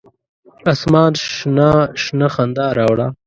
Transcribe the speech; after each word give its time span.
اسمان 0.71 1.11
شنه، 1.33 1.69
شنه 2.01 2.27
خندا 2.33 2.67
راوړه 2.79 3.07